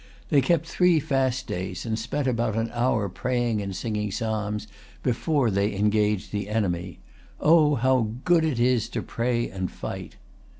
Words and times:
They 0.29 0.41
kept 0.41 0.65
three 0.65 0.99
fast 0.99 1.45
days, 1.45 1.85
and 1.85 1.99
spent 1.99 2.25
about 2.27 2.55
an 2.55 2.71
hour 2.73 3.07
praying 3.07 3.61
and 3.61 3.75
singing 3.75 4.09
psalms 4.09 4.65
before 5.03 5.51
they 5.51 5.75
engaged 5.75 6.31
the 6.31 6.49
enemy. 6.49 6.97
Oh, 7.39 7.75
how 7.75 8.07
good 8.25 8.43
it 8.43 8.59
is 8.59 8.89
to 8.97 9.03
pray 9.03 9.47
and 9.47 9.69
fight!" 9.69 10.15